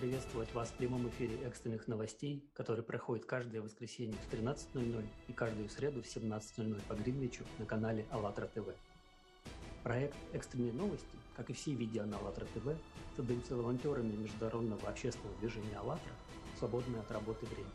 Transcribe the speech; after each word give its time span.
приветствовать 0.00 0.50
вас 0.54 0.70
в 0.70 0.76
прямом 0.76 1.06
эфире 1.10 1.36
экстренных 1.44 1.86
новостей, 1.86 2.42
который 2.54 2.82
проходит 2.82 3.26
каждое 3.26 3.60
воскресенье 3.60 4.16
в 4.16 4.32
13.00 4.32 5.04
и 5.28 5.32
каждую 5.34 5.68
среду 5.68 6.02
в 6.02 6.06
17.00 6.06 6.80
по 6.88 6.94
Гринвичу 6.94 7.44
на 7.58 7.66
канале 7.66 8.06
АЛЛАТРА 8.10 8.46
ТВ. 8.46 8.68
Проект 9.82 10.16
«Экстренные 10.32 10.72
новости», 10.72 11.18
как 11.36 11.50
и 11.50 11.52
все 11.52 11.74
видео 11.74 12.06
на 12.06 12.16
АЛЛАТРА 12.16 12.46
ТВ, 12.46 12.68
создаются 13.14 13.56
волонтерами 13.56 14.16
международного 14.16 14.88
общественного 14.88 15.38
движения 15.38 15.76
«АЛЛАТРА» 15.76 16.12
в 16.54 16.58
свободное 16.58 17.00
от 17.00 17.10
работы 17.10 17.44
время. 17.44 17.68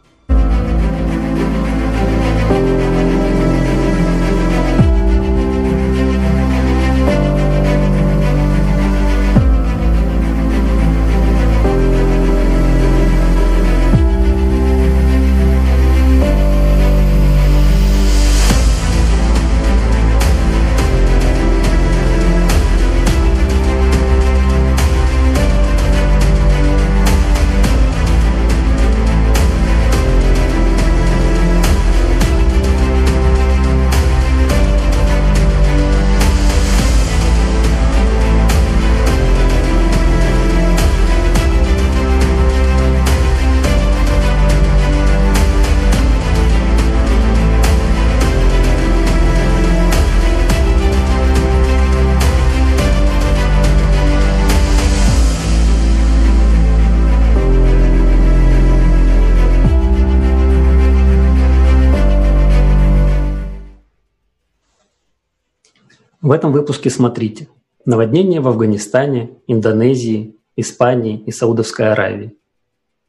В 66.25 66.31
этом 66.31 66.51
выпуске 66.53 66.89
смотрите. 66.89 67.49
Наводнение 67.85 68.41
в 68.41 68.47
Афганистане, 68.47 69.37
Индонезии, 69.45 70.35
Испании 70.55 71.21
и 71.23 71.29
Саудовской 71.29 71.91
Аравии. 71.91 72.35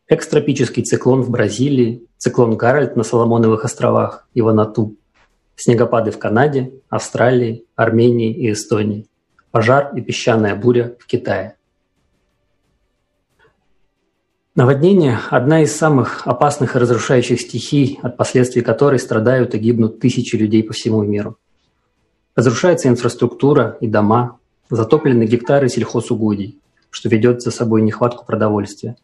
Экстропический 0.07 0.83
циклон 0.83 1.23
в 1.23 1.31
Бразилии, 1.31 2.07
циклон 2.19 2.59
Гарольд 2.59 2.95
на 2.95 3.05
Соломоновых 3.05 3.65
островах 3.65 4.29
и 4.35 4.43
Ванату. 4.43 4.97
Снегопады 5.55 6.11
в 6.11 6.19
Канаде, 6.19 6.75
Австралии, 6.91 7.65
Армении 7.75 8.35
и 8.35 8.53
Эстонии. 8.53 9.07
Пожар 9.51 9.97
и 9.97 10.03
песчаная 10.03 10.55
буря 10.55 10.95
в 10.99 11.07
Китае. 11.07 11.57
Наводнение– 14.55 15.19
одна 15.31 15.63
из 15.63 15.75
самых 15.75 16.27
опасных 16.27 16.77
и 16.77 16.79
разрушающих 16.79 17.41
стихий, 17.41 17.99
от 18.03 18.19
последствий 18.19 18.61
которой 18.61 18.99
страдают 18.99 19.55
и 19.55 19.59
гибнут 19.59 20.01
тысячи 20.01 20.37
людей 20.37 20.63
по 20.63 20.75
всему 20.75 21.03
миру. 21.03 21.39
Разрушается 22.37 22.89
инфраструктура 22.89 23.79
и 23.81 23.89
дома, 23.89 24.39
затоплены 24.69 25.25
гектары 25.25 25.71
сельхозугодий, 25.71 26.61
что 26.91 27.09
ведет 27.09 27.41
за 27.41 27.51
собой 27.51 27.81
нехватку 27.81 28.27
продовольствия. 28.27 28.97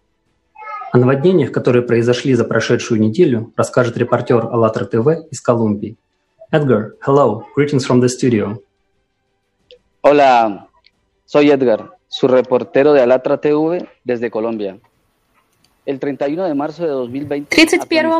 О 0.92 0.98
наводнениях, 0.98 1.50
которые 1.50 1.82
произошли 1.82 2.34
за 2.34 2.44
прошедшую 2.44 3.00
неделю, 3.00 3.50
расскажет 3.56 3.96
репортер 3.96 4.44
АЛЛАТРА 4.44 4.84
ТВ 4.84 5.08
из 5.30 5.40
Колумбии. 5.40 5.96
Edgar, 6.52 6.90
hello, 7.06 7.44
greetings 7.56 7.86
from 7.88 8.02
the 8.02 8.08
studio. 8.08 8.60
Hola, 10.02 10.68
soy 11.24 11.50
Edgar, 11.50 11.88
su 12.08 12.28
reportero 12.28 12.92
de 12.92 13.00
Alatra 13.00 13.40
TV 13.40 13.88
desde 14.04 14.30
Colombia. 14.30 14.78
31 15.84 16.46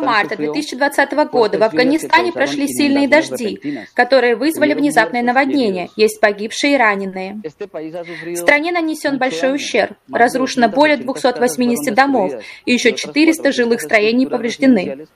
марта 0.04 0.36
2020 0.36 1.12
года 1.30 1.58
в 1.58 1.62
Афганистане 1.62 2.32
прошли 2.32 2.66
сильные 2.66 3.06
дожди, 3.06 3.78
которые 3.94 4.34
вызвали 4.34 4.74
внезапное 4.74 5.22
наводнение. 5.22 5.88
Есть 5.96 6.20
погибшие 6.20 6.74
и 6.74 6.76
раненые. 6.76 7.40
В 7.44 8.36
стране 8.36 8.72
нанесен 8.72 9.18
большой 9.18 9.54
ущерб. 9.54 9.96
Разрушено 10.12 10.68
более 10.68 10.96
280 10.96 11.94
домов, 11.94 12.32
и 12.64 12.72
еще 12.72 12.92
400 12.94 13.52
жилых 13.52 13.80
строений 13.80 14.26
повреждены. 14.26 15.06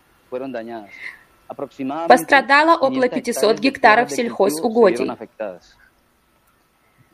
Пострадало 2.08 2.76
около 2.76 3.08
500 3.08 3.58
гектаров 3.58 4.12
сельхозугодий. 4.12 5.10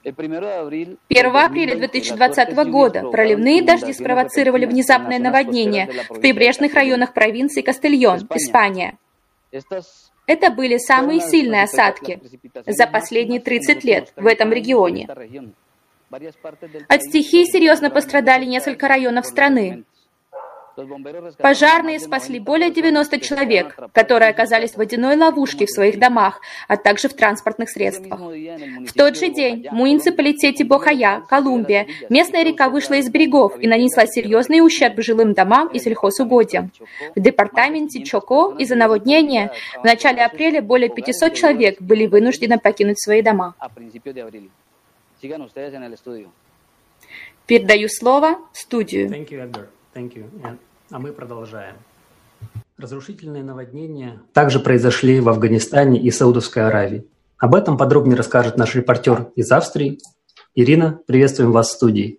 1 0.05 1.37
апреля 1.37 1.77
2020 1.77 2.55
года 2.71 3.03
проливные 3.11 3.63
дожди 3.63 3.93
спровоцировали 3.93 4.67
внезапное 4.67 5.19
наводнение 5.19 5.89
в 6.09 6.21
прибрежных 6.21 6.75
районах 6.75 7.13
провинции 7.15 7.63
Кастильон, 7.63 8.27
Испания. 8.35 8.99
Это 10.27 10.51
были 10.51 10.79
самые 10.79 11.21
сильные 11.21 11.65
осадки 11.65 12.21
за 12.67 12.87
последние 12.87 13.41
30 13.41 13.85
лет 13.85 14.13
в 14.17 14.27
этом 14.27 14.53
регионе. 14.53 15.09
От 16.89 17.03
стихии 17.03 17.45
серьезно 17.45 17.91
пострадали 17.91 18.45
несколько 18.45 18.89
районов 18.89 19.27
страны. 19.27 19.85
Пожарные 21.39 22.01
спасли 22.01 22.39
более 22.39 22.71
90 22.71 23.21
человек, 23.21 23.77
которые 23.93 24.31
оказались 24.31 24.73
в 24.73 24.77
водяной 24.77 25.17
ловушке 25.17 25.67
в 25.67 25.71
своих 25.71 25.99
домах, 25.99 26.41
а 26.69 26.77
также 26.77 27.09
в 27.09 27.15
транспортных 27.15 27.71
средствах. 27.71 28.21
В 28.21 28.93
тот 28.95 29.17
же 29.17 29.29
день 29.29 29.69
в 29.69 29.73
муниципалитете 29.73 30.65
Бохая, 30.65 31.23
Колумбия, 31.29 31.87
местная 32.09 32.43
река 32.43 32.69
вышла 32.69 32.95
из 32.95 33.11
берегов 33.11 33.59
и 33.59 33.67
нанесла 33.67 34.07
серьезный 34.07 34.65
ущерб 34.65 35.01
жилым 35.03 35.35
домам 35.35 35.69
и 35.69 35.79
сельхозугодиям. 35.79 36.71
В 37.15 37.21
департаменте 37.21 38.03
Чоко 38.03 38.55
из-за 38.59 38.75
наводнения 38.75 39.53
в 39.81 39.85
начале 39.85 40.25
апреля 40.25 40.63
более 40.63 40.89
500 40.89 41.35
человек 41.35 41.81
были 41.81 42.07
вынуждены 42.07 42.59
покинуть 42.59 43.01
свои 43.01 43.23
дома. 43.23 43.55
Передаю 47.47 47.89
слово 47.89 48.39
в 48.53 48.59
студию. 48.59 49.11
Thank 49.95 50.15
you. 50.15 50.31
And, 50.43 50.59
а 50.91 50.99
мы 50.99 51.13
продолжаем. 51.13 51.77
Разрушительные 52.79 53.45
наводнения 53.45 54.21
также 54.33 54.59
произошли 54.59 55.21
в 55.21 55.29
Афганистане 55.29 56.01
и 56.01 56.11
Саудовской 56.11 56.67
Аравии. 56.67 57.07
Об 57.39 57.55
этом 57.55 57.77
подробнее 57.77 58.17
расскажет 58.17 58.57
наш 58.57 58.75
репортер 58.75 59.31
из 59.37 59.51
Австрии. 59.53 60.01
Ирина, 60.55 61.01
приветствуем 61.07 61.53
вас 61.53 61.69
в 61.69 61.73
студии. 61.73 62.19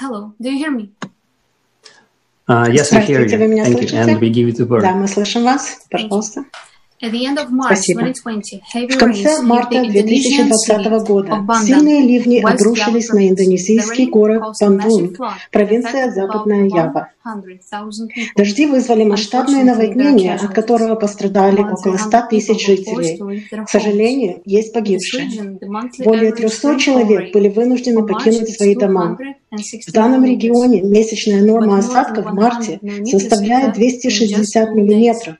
Hello, 0.00 0.32
do 0.40 0.50
you 0.50 0.58
hear 0.58 0.70
me? 0.70 0.90
Uh, 2.48 2.68
yes, 2.70 2.92
we 2.92 3.06
hear 3.06 3.24
you. 3.24 3.38
вы 3.38 3.46
меня 3.46 3.64
Thank 3.64 3.78
слышите? 3.78 3.96
you. 3.96 4.02
And 4.02 4.20
we 4.20 4.30
give 4.30 4.48
you 4.48 4.52
the 4.52 4.66
word. 4.66 4.82
Да, 4.82 4.92
мы 4.92 5.08
слышим 5.08 5.44
вас. 5.44 5.86
Пожалуйста. 5.90 6.44
Спасибо. 7.02 8.12
В 8.72 8.98
конце 8.98 9.42
марта 9.42 9.82
2020 9.82 10.86
года 11.04 11.44
сильные 11.64 12.02
ливни 12.02 12.38
обрушились 12.38 13.08
на 13.08 13.28
индонезийский 13.28 14.06
город 14.06 14.54
Бандунг, 14.60 15.18
провинция 15.50 16.12
Западная 16.12 16.68
Ява. 16.68 17.08
Дожди 18.36 18.66
вызвали 18.66 19.04
масштабное 19.04 19.64
наводнение, 19.64 20.34
от 20.34 20.54
которого 20.54 20.94
пострадали 20.94 21.60
около 21.60 21.96
100 21.96 22.22
тысяч 22.30 22.64
жителей. 22.64 23.20
К 23.64 23.68
сожалению, 23.68 24.40
есть 24.44 24.72
погибшие. 24.72 25.58
Более 26.04 26.32
300 26.32 26.78
человек 26.78 27.32
были 27.32 27.48
вынуждены 27.48 28.06
покинуть 28.06 28.54
свои 28.54 28.76
дома. 28.76 29.18
В 29.50 29.92
данном 29.92 30.24
регионе 30.24 30.82
месячная 30.82 31.42
норма 31.42 31.78
осадков 31.78 32.26
в 32.26 32.34
марте 32.34 32.78
составляет 33.04 33.74
260 33.74 34.74
миллиметров 34.74 35.36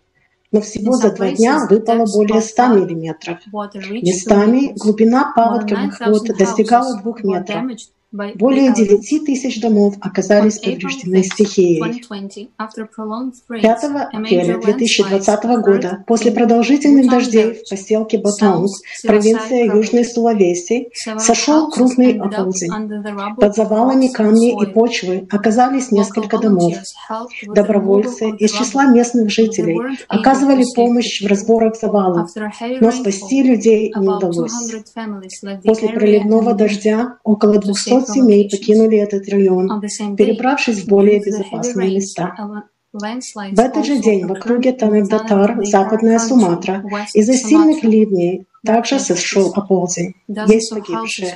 но 0.52 0.60
всего 0.60 0.92
за 0.92 1.10
два 1.12 1.30
дня 1.30 1.66
выпало 1.68 2.04
более 2.06 2.40
100 2.40 2.66
миллиметров. 2.68 3.38
Местами 4.02 4.74
глубина 4.78 5.32
паводковых 5.34 5.98
вод 6.06 6.26
достигала 6.38 7.00
двух 7.00 7.24
метров. 7.24 7.64
Более 8.12 8.74
9 8.74 9.24
тысяч 9.24 9.58
домов 9.60 9.94
оказались 10.00 10.58
повреждены 10.58 11.22
стихией. 11.22 11.80
5 13.48 13.84
апреля 14.12 14.58
2020 14.58 15.44
года, 15.64 16.04
после 16.06 16.30
продолжительных 16.30 17.10
дождей 17.10 17.54
в 17.54 17.70
поселке 17.70 18.18
Ботонг, 18.18 18.68
провинция 19.06 19.64
Южной 19.64 20.04
Сулавеси, 20.04 20.90
сошел 21.18 21.70
крупный 21.70 22.20
оползень. 22.20 22.70
Под 23.36 23.56
завалами 23.56 24.08
камней 24.08 24.56
и 24.62 24.66
почвы 24.66 25.26
оказались 25.30 25.90
несколько 25.90 26.36
домов. 26.38 26.74
Добровольцы 27.46 28.28
из 28.36 28.52
числа 28.52 28.86
местных 28.86 29.30
жителей 29.30 29.78
оказывали 30.08 30.64
помощь 30.74 31.22
в 31.22 31.26
разборах 31.26 31.76
завалов, 31.80 32.28
но 32.80 32.90
спасти 32.90 33.42
людей 33.42 33.90
не 33.96 34.08
удалось. 34.08 34.52
После 35.64 35.88
проливного 35.88 36.52
дождя 36.52 37.16
около 37.24 37.58
200 37.58 38.01
500 38.02 38.14
семей 38.14 38.50
покинули 38.50 38.98
этот 38.98 39.28
район, 39.28 39.80
перебравшись 40.16 40.84
в 40.84 40.88
более 40.88 41.20
безопасные 41.20 41.94
места. 41.94 42.34
В 42.92 43.58
этот 43.58 43.86
же 43.86 43.98
день 43.98 44.26
в 44.26 44.32
округе 44.32 44.72
Танагдатар, 44.72 45.64
Западная 45.64 46.18
Суматра, 46.18 46.84
из-за 47.14 47.32
сильных 47.32 47.82
ливней 47.82 48.46
также 48.64 49.00
сошел 49.00 49.52
оползень. 49.56 50.14
Есть 50.28 50.70
погибшие. 50.70 51.34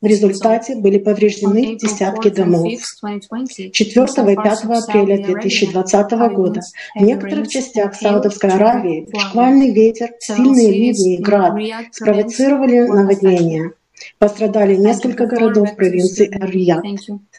В 0.00 0.06
результате 0.06 0.76
были 0.76 0.98
повреждены 0.98 1.76
десятки 1.76 2.30
домов. 2.30 2.68
4 2.68 3.72
и 3.72 4.36
5 4.36 4.64
апреля 4.64 5.26
2020 5.26 6.10
года 6.34 6.60
в 6.94 7.02
некоторых 7.02 7.48
частях 7.48 7.94
Саудовской 7.94 8.50
Аравии 8.50 9.08
шквальный 9.18 9.72
ветер, 9.72 10.10
сильные 10.20 10.70
ливни 10.70 11.16
и 11.16 11.22
град 11.22 11.54
спровоцировали 11.92 12.86
наводнения. 12.86 13.72
Пострадали 14.18 14.76
несколько 14.76 15.26
городов 15.26 15.76
провинции 15.76 16.28
Эр-Рияд. 16.30 16.82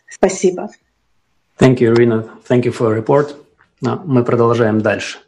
Спасибо. 0.10 0.70
Thank 1.60 1.80
you, 1.80 1.94
Irina. 1.94 2.30
Thank 2.48 2.64
you 2.64 2.74
for 2.74 2.96
report. 2.96 3.36
Но 3.82 4.02
мы 4.06 4.24
продолжаем 4.24 4.82
дальше. 4.82 5.20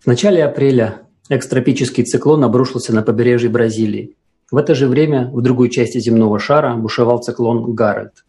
В 0.00 0.06
начале 0.06 0.44
апреля 0.44 1.02
экстропический 1.28 2.04
циклон 2.04 2.44
обрушился 2.44 2.94
на 2.94 3.02
побережье 3.02 3.50
Бразилии. 3.50 4.16
В 4.50 4.56
это 4.56 4.74
же 4.74 4.86
время 4.86 5.30
в 5.32 5.42
другой 5.42 5.68
части 5.68 5.98
земного 5.98 6.38
шара 6.38 6.74
бушевал 6.74 7.18
циклон 7.18 7.74
Гаррет. 7.74 8.24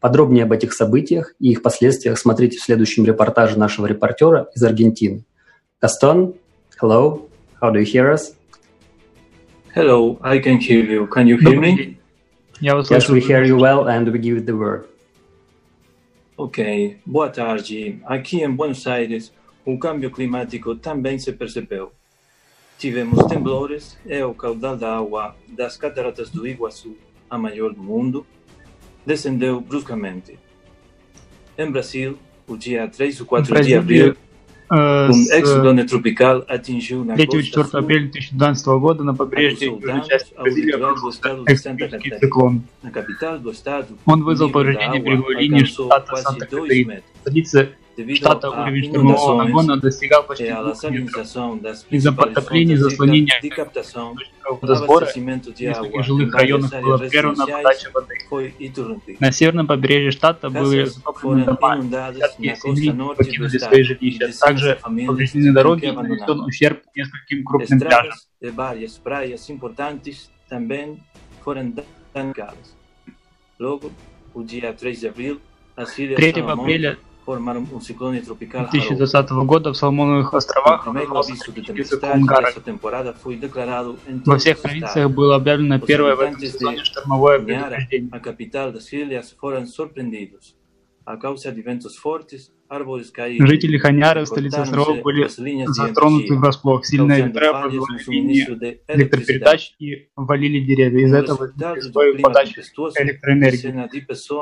Подробнее 0.00 0.44
об 0.44 0.52
этих 0.52 0.72
событиях 0.72 1.34
и 1.38 1.50
их 1.50 1.62
последствиях 1.62 2.18
смотрите 2.18 2.58
в 2.58 2.62
следующем 2.62 3.04
репортаже 3.04 3.58
нашего 3.58 3.86
репортера 3.86 4.48
из 4.54 4.62
Аргентины. 4.62 5.24
Гастон, 5.80 6.34
hello, 6.80 7.28
how 7.60 7.70
do 7.70 7.78
you 7.78 7.84
hear 7.84 8.12
us? 8.12 8.34
Hello, 9.72 10.18
I 10.24 10.40
can 10.40 10.58
hear 10.58 10.84
you. 10.84 11.06
Can 11.06 11.28
you 11.28 11.36
hear 11.36 11.60
me? 11.60 11.96
Yes, 12.60 13.08
we 13.08 13.20
hear 13.20 13.44
you 13.44 13.56
well 13.56 13.86
and 13.86 14.08
we 14.10 14.18
give 14.18 14.44
the 14.44 14.56
word. 14.56 14.88
Ok, 16.36 16.96
boa 17.06 17.28
tarde. 17.28 18.00
Aqui 18.04 18.42
em 18.42 18.50
Buenos 18.50 18.84
Aires, 18.88 19.32
o 19.64 19.78
cambio 19.78 20.10
climático 20.10 20.74
também 20.74 21.20
se 21.20 21.32
percebeu. 21.32 21.92
Tivemos 22.80 23.24
temblores 23.26 23.96
e 24.04 24.20
o 24.24 24.34
caudal 24.34 24.76
da 24.76 24.96
água 24.96 25.36
das 25.46 25.76
cataratas 25.76 26.30
do 26.30 26.48
Iguaçu, 26.48 26.96
a 27.30 27.38
maior 27.38 27.72
do 27.72 27.80
mundo, 27.80 28.26
descendeu 29.06 29.60
bruscamente. 29.60 30.36
Em 31.56 31.70
Brasil, 31.70 32.18
o 32.48 32.56
dia 32.56 32.88
3 32.88 33.20
ou 33.20 33.26
4 33.26 33.62
de 33.62 33.74
abril 33.76 34.16
Э, 34.70 35.10
с 35.12 35.30
3 37.16 37.42
4 37.42 37.66
апреля 37.72 38.02
2012 38.02 38.66
года 38.78 39.02
на 39.02 39.14
побережье 39.14 39.66
южной 39.68 40.06
части 40.08 40.32
Бразилии 40.34 40.72
обрушился 40.72 41.20
экстремистский 41.46 42.18
циклон. 42.18 42.62
Он 44.04 44.22
вызвал 44.22 44.50
повреждение 44.50 45.00
береговой 45.02 45.34
линии 45.36 45.64
штата 45.64 46.14
Санта-Катарина. 46.16 47.02
Штата 48.16 48.50
уровень 48.50 48.84
штормового 48.90 49.42
нагона 49.44 49.76
достигал 49.76 50.22
почти 50.24 50.44
двух 50.52 50.82
метров. 50.84 51.26
Из-за 51.90 52.12
подтопления 52.12 52.74
и 52.74 52.78
заслонения 52.78 53.40
водосбора 54.60 55.06
нескольких 55.68 56.04
жилых 56.04 56.34
районах 56.34 56.70
была 56.82 56.98
прервана 56.98 57.46
подача 57.46 57.90
воды. 57.94 58.14
На 59.20 59.32
северном 59.32 59.66
побережье 59.66 60.10
штата 60.12 60.50
были 60.50 60.84
затоплены 60.84 61.44
дома, 61.44 61.78
десятки 62.12 62.42
семей 62.60 62.92
покинули 63.16 63.58
свои 63.58 63.82
жилища. 63.82 64.30
Также 64.40 64.78
повреждены 65.06 65.52
дороги 65.52 65.86
и 65.86 65.92
нанесен 65.92 66.40
ущерб 66.40 66.82
нескольким 66.94 67.44
крупным 67.44 67.80
пляжам. 67.80 68.14
3 76.16 76.32
апреля 76.42 76.98
2020 78.70 79.30
года 79.46 79.72
в 79.72 79.76
Соломоновых 79.76 80.34
островах. 80.34 80.86
Во 84.26 84.38
всех 84.38 84.60
провинциях 84.60 85.10
было 85.10 85.36
объявлено 85.36 85.78
первое 85.80 86.14
в 86.16 86.20
этом 86.20 86.40
сезоне 86.40 86.84
штормовое 86.84 87.38
предупреждение. 87.40 88.10
Жители 93.40 93.78
Ханьяры, 93.78 94.26
столицы 94.26 94.58
островов, 94.58 95.02
были 95.02 95.26
затронуты 95.66 96.34
врасплох. 96.36 96.84
Сильные 96.86 97.26
ветра 97.26 97.50
образовали 97.50 98.02
линии 98.06 98.46
электропередач 98.88 99.74
и 99.78 100.08
валили 100.14 100.60
деревья. 100.64 101.04
Из-за 101.06 101.18
этого 101.18 101.48
сбой 101.80 102.18
подачи 102.18 102.60
электроэнергии. 102.98 103.74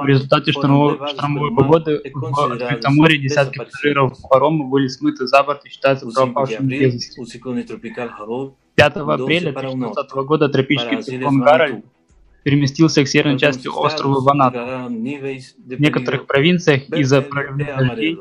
В 0.02 0.06
результате 0.06 0.52
штормовой, 0.52 0.99
штормовой 1.08 1.55
погоды 1.55 2.02
в 2.12 2.52
открытом 2.52 2.94
море 2.96 3.19
десятки 3.19 3.58
пассажиров 3.58 4.19
парома 4.28 4.66
были 4.66 4.88
смыты 4.88 5.26
за 5.26 5.43
борт 5.43 5.64
и 5.64 5.70
считаются 5.70 6.06
пропавшими 6.34 6.69
без 6.78 6.94
вести. 6.94 7.20
5 8.75 8.96
апреля 8.96 9.52
2020 9.52 10.12
года 10.26 10.49
тропический 10.49 10.96
циклон 11.02 11.40
Гарольд 11.40 11.84
переместился 12.43 13.05
к 13.05 13.08
северной 13.08 13.38
части 13.38 13.69
острова 13.69 14.20
Ваната. 14.20 14.87
В 14.88 15.81
некоторых 15.81 16.26
провинциях 16.26 16.88
из-за 16.90 17.23
проливных 17.23 17.76
дождей, 17.76 18.19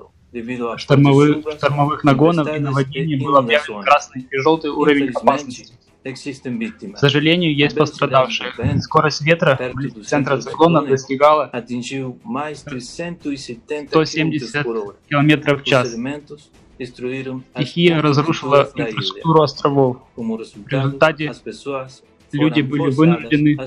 штормовых, 0.77 1.37
штормовых 1.57 2.03
нагонов 2.03 2.55
и 2.55 2.59
наводнений 2.59 3.23
был 3.23 3.37
объявлен 3.37 3.81
красный 3.81 4.27
и 4.29 4.37
желтый 4.37 4.71
уровень 4.71 5.11
опасности. 5.11 5.73
К 6.03 6.97
сожалению, 6.97 7.55
есть 7.55 7.75
пострадавшие. 7.75 8.53
Скорость 8.81 9.21
ветра 9.21 9.59
в 9.73 10.03
центра 10.03 10.37
циклона 10.39 10.81
достигала 10.81 11.49
170 11.51 12.23
км 15.09 15.55
в 15.55 15.63
час. 15.63 15.95
Стихия 16.79 18.01
разрушила 18.01 18.69
инфраструктуру 18.75 19.41
островов. 19.41 19.97
В 20.15 20.67
результате 20.69 21.33
люди 22.31 22.61
были 22.61 22.91
вынуждены 22.91 23.57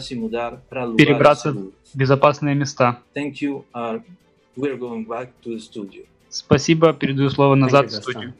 перебраться 0.96 1.52
в 1.52 1.72
безопасные 1.94 2.54
места. 2.54 2.98
Спасибо, 6.28 6.92
передаю 6.92 7.30
слово 7.30 7.54
назад 7.54 7.90
в 7.90 7.94
студию. 7.94 8.34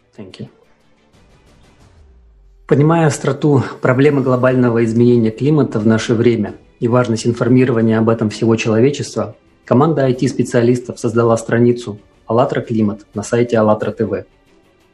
Понимая 2.67 3.07
остроту 3.07 3.65
проблемы 3.83 4.23
глобального 4.23 4.85
изменения 4.85 5.33
климата 5.33 5.81
в 5.81 5.87
наше 5.87 6.15
время 6.15 6.55
и 6.79 6.87
важность 6.87 7.27
информирования 7.27 7.99
об 7.99 8.09
этом 8.09 8.31
всего 8.31 8.55
человечества, 8.55 9.37
команда 9.65 10.09
IT-специалистов 10.09 11.01
создала 11.01 11.37
страницу 11.37 11.99
«АЛЛАТРА 12.27 12.61
Климат» 12.61 13.07
на 13.15 13.25
сайте 13.25 13.59
АЛЛАТРА 13.59 13.93
ТВ– 13.93 14.27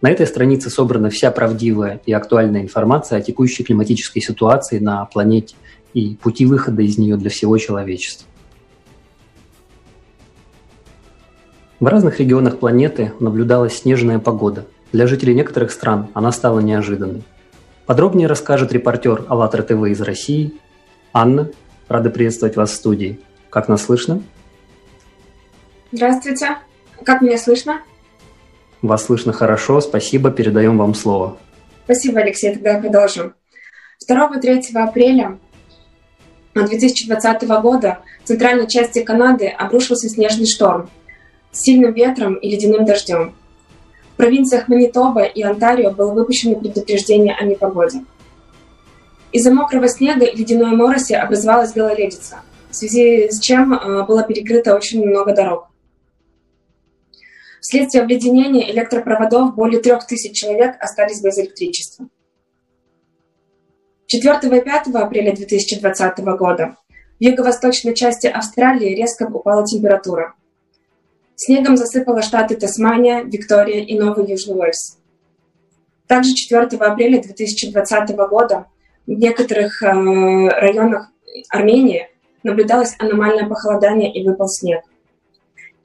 на 0.02 0.10
этой 0.10 0.26
странице 0.26 0.68
собрана 0.70 1.10
вся 1.10 1.30
правдивая 1.30 2.00
и 2.04 2.12
актуальная 2.12 2.62
информация 2.62 3.18
о 3.18 3.22
текущей 3.22 3.64
климатической 3.64 4.20
ситуации 4.20 4.78
на 4.78 5.04
планете 5.06 5.56
и 5.94 6.16
пути 6.16 6.44
выхода 6.44 6.82
из 6.82 6.98
нее 6.98 7.16
для 7.16 7.30
всего 7.30 7.56
человечества. 7.56 8.28
В 11.80 11.86
разных 11.86 12.20
регионах 12.20 12.58
планеты 12.58 13.12
наблюдалась 13.20 13.78
снежная 13.78 14.18
погода. 14.18 14.66
Для 14.92 15.06
жителей 15.06 15.34
некоторых 15.34 15.70
стран 15.70 16.08
она 16.14 16.32
стала 16.32 16.60
неожиданной. 16.60 17.22
Подробнее 17.86 18.28
расскажет 18.28 18.72
репортер 18.72 19.24
АЛЛАТРА 19.28 19.62
ТВ 19.62 19.84
из 19.88 20.00
России. 20.00 20.54
Анна, 21.12 21.50
рада 21.88 22.10
приветствовать 22.10 22.56
вас 22.56 22.70
в 22.70 22.74
студии. 22.74 23.20
Как 23.50 23.68
нас 23.68 23.84
слышно? 23.84 24.22
Здравствуйте. 25.92 26.56
Как 27.04 27.22
меня 27.22 27.38
слышно? 27.38 27.80
Вас 28.83 29.06
слышно 29.06 29.33
хорошо, 29.33 29.80
спасибо, 29.80 30.30
передаем 30.30 30.78
вам 30.78 30.95
слово. 30.95 31.37
Спасибо, 31.85 32.21
Алексей, 32.21 32.52
тогда 32.52 32.78
продолжим. 32.78 33.35
2-3 34.09 34.75
апреля 34.75 35.38
2020 36.54 37.49
года 37.61 37.99
в 38.25 38.28
центральной 38.28 38.68
части 38.68 39.02
Канады 39.02 39.47
обрушился 39.47 40.09
снежный 40.09 40.47
шторм 40.47 40.88
с 41.52 41.61
сильным 41.61 41.92
ветром 41.92 42.35
и 42.35 42.50
ледяным 42.50 42.85
дождем. 42.85 43.35
В 44.12 44.16
провинциях 44.16 44.68
Манитоба 44.68 45.25
и 45.25 45.42
Онтарио 45.42 45.90
было 45.90 46.12
выпущено 46.12 46.56
предупреждение 46.56 47.35
о 47.35 47.45
непогоде. 47.45 48.04
Из-за 49.33 49.52
мокрого 49.52 49.88
снега 49.88 50.25
и 50.25 50.37
ледяной 50.37 50.75
мороси 50.75 51.14
образовалась 51.14 51.73
гололедица, 51.73 52.40
в 52.71 52.75
связи 52.75 53.28
с 53.30 53.38
чем 53.40 53.75
э, 53.75 54.04
было 54.04 54.23
перекрыто 54.23 54.75
очень 54.75 55.06
много 55.06 55.35
дорог. 55.35 55.68
Вследствие 57.66 58.04
обледенения 58.04 58.70
электропроводов 58.70 59.56
более 59.56 59.80
трех 59.80 60.06
тысяч 60.06 60.38
человек 60.38 60.76
остались 60.78 61.20
без 61.20 61.37
электричества. 61.37 62.06
4 64.06 64.56
и 64.56 64.61
5 64.61 64.94
апреля 64.94 65.35
2020 65.35 66.18
года 66.38 66.76
в 67.18 67.25
юго-восточной 67.25 67.96
части 67.96 68.28
Австралии 68.28 68.94
резко 68.94 69.25
упала 69.25 69.66
температура. 69.66 70.35
Снегом 71.35 71.76
засыпало 71.76 72.23
штаты 72.23 72.54
Тасмания, 72.54 73.25
Виктория 73.25 73.82
и 73.82 73.99
Новый 73.99 74.30
Южный 74.30 74.54
Уэльс. 74.54 74.99
Также 76.06 76.35
4 76.35 76.66
апреля 76.78 77.20
2020 77.20 78.11
года 78.30 78.66
в 79.08 79.11
некоторых 79.11 79.82
э, 79.82 79.88
районах 79.88 81.11
Армении 81.49 82.08
наблюдалось 82.44 82.94
аномальное 83.00 83.49
похолодание 83.49 84.14
и 84.14 84.25
выпал 84.25 84.46
снег. 84.46 84.85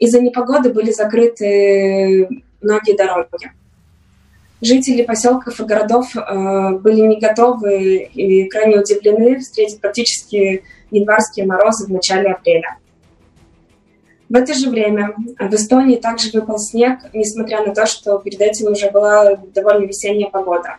Из-за 0.01 0.19
непогоды 0.19 0.73
были 0.73 0.91
закрыты 0.91 2.27
многие 2.59 2.97
дороги. 2.97 3.51
Жители 4.59 5.03
поселков 5.03 5.59
и 5.59 5.63
городов 5.63 6.15
э, 6.15 6.69
были 6.79 7.01
не 7.01 7.19
готовы 7.19 8.09
и 8.11 8.49
крайне 8.49 8.79
удивлены 8.79 9.39
встретить 9.39 9.79
практически 9.79 10.63
январские 10.89 11.45
морозы 11.45 11.85
в 11.85 11.91
начале 11.91 12.31
апреля. 12.31 12.77
В 14.27 14.35
это 14.35 14.55
же 14.55 14.71
время 14.71 15.13
в 15.39 15.53
Эстонии 15.53 15.97
также 15.97 16.31
выпал 16.31 16.57
снег, 16.57 16.99
несмотря 17.13 17.63
на 17.63 17.75
то, 17.75 17.85
что 17.85 18.17
перед 18.17 18.41
этим 18.41 18.71
уже 18.71 18.89
была 18.89 19.35
довольно 19.53 19.85
весенняя 19.85 20.31
погода. 20.31 20.77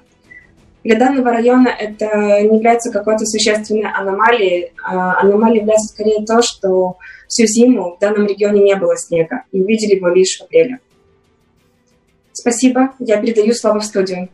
Для 0.84 0.98
данного 0.98 1.30
района 1.30 1.68
это 1.68 2.06
не 2.42 2.56
является 2.56 2.90
какой-то 2.90 3.24
существенной 3.24 3.90
аномалией. 3.90 4.72
А 4.84 5.20
аномалией 5.20 5.60
является 5.60 5.94
скорее 5.94 6.24
то, 6.26 6.42
что 6.42 6.96
всю 7.28 7.46
зиму 7.46 7.96
в 7.96 8.00
данном 8.00 8.26
регионе 8.26 8.62
не 8.62 8.74
было 8.74 8.96
снега, 8.96 9.44
и 9.52 9.60
увидели 9.60 9.96
его 9.96 10.08
лишь 10.08 10.38
в 10.38 10.42
апреле. 10.42 10.80
Спасибо. 12.32 12.90
Я 12.98 13.20
передаю 13.20 13.54
слово 13.54 13.80
в 13.80 13.84
студию. 13.84 14.28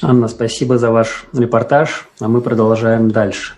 Анна, 0.00 0.28
спасибо 0.28 0.78
за 0.78 0.90
ваш 0.90 1.26
репортаж, 1.32 2.08
а 2.18 2.28
мы 2.28 2.40
продолжаем 2.40 3.10
дальше. 3.10 3.54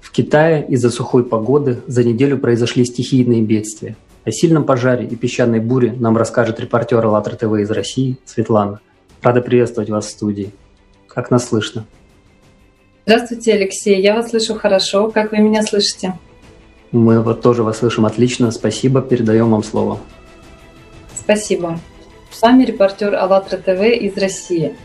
В 0.00 0.10
Китае 0.10 0.66
из-за 0.68 0.90
сухой 0.90 1.24
погоды 1.24 1.80
за 1.86 2.04
неделю 2.04 2.38
произошли 2.38 2.84
стихийные 2.84 3.40
бедствия. 3.40 3.96
О 4.24 4.30
сильном 4.30 4.64
пожаре 4.64 5.06
и 5.06 5.16
песчаной 5.16 5.60
буре 5.60 5.92
нам 5.92 6.16
расскажет 6.16 6.60
репортер 6.60 7.04
АЛЛАТРА 7.04 7.36
ТВ 7.36 7.52
из 7.60 7.70
России 7.70 8.18
Светлана. 8.24 8.80
Рада 9.24 9.40
приветствовать 9.40 9.88
вас 9.88 10.04
в 10.04 10.10
студии. 10.10 10.50
Как 11.08 11.30
нас 11.30 11.48
слышно? 11.48 11.86
Здравствуйте, 13.06 13.54
Алексей. 13.54 13.98
Я 14.02 14.16
вас 14.16 14.28
слышу 14.28 14.54
хорошо. 14.54 15.10
Как 15.10 15.32
вы 15.32 15.38
меня 15.38 15.62
слышите? 15.62 16.18
Мы 16.92 17.22
вот 17.22 17.40
тоже 17.40 17.62
вас 17.62 17.78
слышим 17.78 18.04
отлично. 18.04 18.50
Спасибо. 18.50 19.00
Передаем 19.00 19.50
вам 19.50 19.62
слово. 19.62 19.98
Спасибо. 21.18 21.80
С 22.30 22.42
вами 22.42 22.64
репортер 22.64 23.14
АЛЛАТРА 23.14 23.56
ТВ 23.56 23.80
из 23.98 24.14
России. 24.18 24.76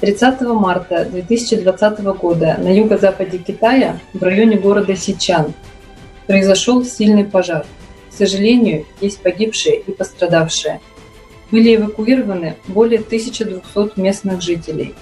30 0.00 0.40
марта 0.40 1.04
2020 1.04 2.00
года 2.00 2.56
на 2.58 2.74
юго-западе 2.74 3.38
Китая, 3.38 4.00
в 4.12 4.20
районе 4.20 4.56
города 4.58 4.96
Сичан, 4.96 5.54
произошел 6.26 6.84
сильный 6.84 7.24
пожар. 7.24 7.64
К 8.10 8.12
сожалению, 8.12 8.86
есть 9.00 9.22
погибшие 9.22 9.78
и 9.78 9.92
пострадавшие. 9.92 10.80
Были 11.50 11.76
эвакуированы 11.76 12.56
более 12.66 13.00
1200 13.00 13.98
местных 13.98 14.42
жителей. 14.42 14.94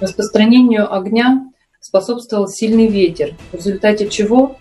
Распространению 0.00 0.92
огня 0.94 1.50
способствовал 1.80 2.48
сильный 2.48 2.86
ветер, 2.86 3.34
в 3.52 3.56
результате 3.56 4.08
чего 4.08 4.56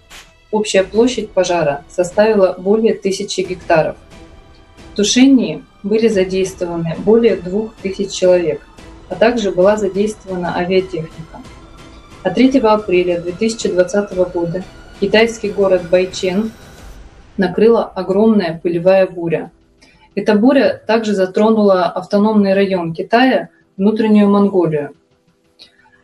общая 0.52 0.84
площадь 0.84 1.32
пожара 1.32 1.86
составила 1.90 2.56
более 2.58 2.94
тысячи 2.94 3.42
гектаров– 3.42 3.96
тушении 5.00 5.64
были 5.82 6.10
задействованы 6.10 6.98
более 6.98 7.38
2000 7.38 8.14
человек, 8.14 8.68
а 9.08 9.16
также 9.16 9.50
была 9.50 9.78
задействована 9.78 10.58
авиатехника. 10.58 11.42
А 12.22 12.30
3 12.32 12.60
апреля 12.60 13.22
2020 13.22 14.14
года 14.34 14.66
китайский 15.00 15.52
город 15.52 15.84
Байчен 15.90 16.52
накрыла 17.38 17.86
огромная 17.86 18.60
пылевая 18.62 19.08
буря. 19.08 19.52
Эта 20.20 20.36
буря 20.36 20.82
также 20.86 21.14
затронула 21.14 21.86
автономный 21.86 22.54
район 22.54 22.94
Китая, 22.94 23.50
внутреннюю 23.78 24.30
Монголию. 24.30 24.94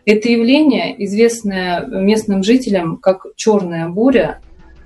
Это 0.05 0.29
явление, 0.29 1.03
известное 1.03 1.85
местным 1.85 2.43
жителям 2.43 2.97
как 2.97 3.25
черная 3.35 3.89
буря, 3.89 4.39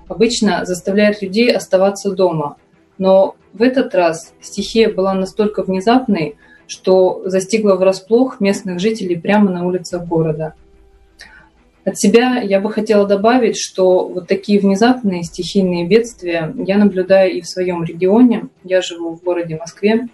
обычно 0.08 0.66
заставляет 0.66 1.22
людей 1.22 1.52
оставаться 1.52 2.12
дома– 2.12 2.58
но 3.00 3.36
в 3.54 3.64
этот 3.64 3.96
раз 3.96 4.34
стихия 4.42 4.94
была 4.94 5.16
настолько 5.16 5.64
внезапной, 5.64 6.36
что 6.68 7.24
застигла 7.26 7.76
врасплох 7.76 8.40
местных 8.40 8.80
жителей 8.80 9.18
прямо 9.18 9.50
на 9.50 9.66
улицах 9.66 10.06
города. 10.06 10.54
От 11.90 11.98
себя 11.98 12.40
я 12.40 12.60
бы 12.60 12.72
хотела 12.72 13.08
добавить, 13.08 13.58
что 13.58 14.08
вот 14.08 14.28
такие 14.28 14.60
внезапные 14.60 15.24
стихийные 15.24 15.88
бедствия 15.88 16.54
я 16.56 16.78
наблюдаю 16.78 17.32
и 17.32 17.42
в 17.42 17.48
своем 17.48 17.84
регионе. 17.84 18.44
Я 18.64 18.84
живу 18.84 19.16
в 19.16 19.24
городе 19.24 19.58
Москве. 19.58 20.08